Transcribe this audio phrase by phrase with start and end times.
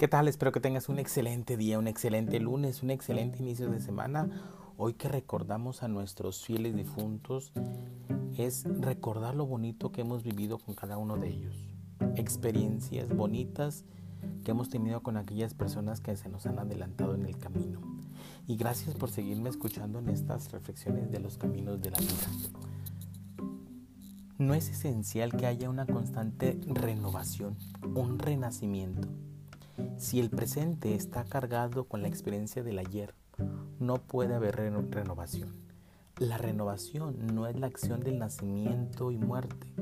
[0.00, 0.28] ¿Qué tal?
[0.28, 4.30] Espero que tengas un excelente día, un excelente lunes, un excelente inicio de semana.
[4.78, 7.52] Hoy que recordamos a nuestros fieles difuntos
[8.38, 11.68] es recordar lo bonito que hemos vivido con cada uno de ellos.
[12.16, 13.84] Experiencias bonitas
[14.42, 17.82] que hemos tenido con aquellas personas que se nos han adelantado en el camino.
[18.46, 22.26] Y gracias por seguirme escuchando en estas reflexiones de los caminos de la vida.
[24.38, 27.58] No es esencial que haya una constante renovación,
[27.94, 29.10] un renacimiento
[29.96, 33.14] si el presente está cargado con la experiencia del ayer,
[33.78, 35.54] no puede haber renovación.
[36.18, 39.74] La renovación no es la acción del nacimiento y muerte.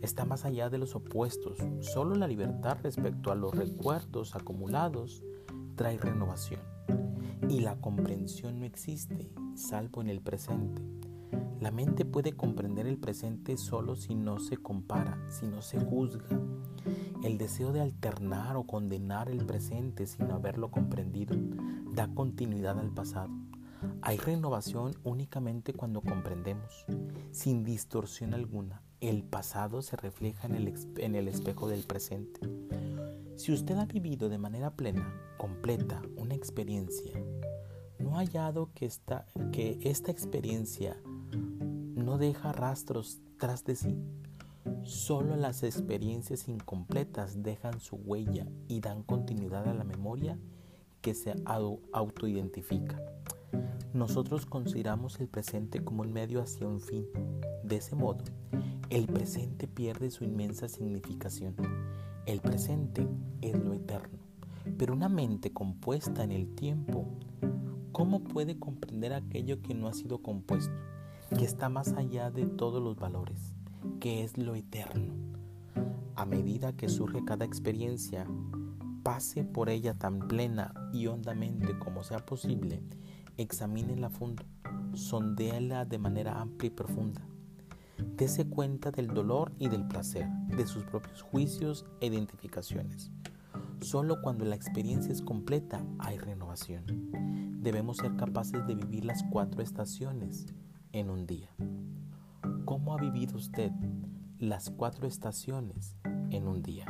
[0.00, 1.58] Está más allá de los opuestos.
[1.80, 5.22] Solo la libertad respecto a los recuerdos acumulados
[5.76, 6.60] trae renovación.
[7.48, 10.82] Y la comprensión no existe, salvo en el presente.
[11.62, 16.26] La mente puede comprender el presente solo si no se compara, si no se juzga.
[17.22, 21.36] El deseo de alternar o condenar el presente sin haberlo comprendido
[21.92, 23.30] da continuidad al pasado.
[24.00, 26.84] Hay renovación únicamente cuando comprendemos,
[27.30, 28.82] sin distorsión alguna.
[29.00, 30.56] El pasado se refleja en
[31.14, 32.40] el, espejo del presente.
[33.36, 37.22] Si usted ha vivido de manera plena, completa, una experiencia,
[38.00, 40.96] no ha hallado que esta, que esta experiencia
[42.12, 43.96] no deja rastros tras de sí.
[44.82, 50.38] Solo las experiencias incompletas dejan su huella y dan continuidad a la memoria
[51.00, 53.00] que se autoidentifica.
[53.94, 57.06] Nosotros consideramos el presente como un medio hacia un fin.
[57.64, 58.22] De ese modo,
[58.90, 61.56] el presente pierde su inmensa significación.
[62.26, 63.08] El presente
[63.40, 64.18] es lo eterno.
[64.76, 67.06] Pero una mente compuesta en el tiempo,
[67.90, 70.76] ¿cómo puede comprender aquello que no ha sido compuesto?
[71.36, 73.54] Que está más allá de todos los valores,
[74.00, 75.14] que es lo eterno.
[76.14, 78.26] A medida que surge cada experiencia,
[79.02, 82.82] pase por ella tan plena y hondamente como sea posible,
[83.36, 84.44] examínela a fondo,
[84.94, 87.22] sondéala de manera amplia y profunda.
[88.16, 93.10] Dese cuenta del dolor y del placer, de sus propios juicios e identificaciones.
[93.80, 96.84] Solo cuando la experiencia es completa hay renovación.
[97.62, 100.46] Debemos ser capaces de vivir las cuatro estaciones,
[100.92, 101.48] en un día.
[102.64, 103.72] ¿Cómo ha vivido usted
[104.38, 105.96] las cuatro estaciones
[106.30, 106.86] en un día?